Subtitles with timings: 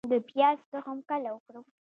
[0.11, 1.65] د پیاز تخم کله وکرم؟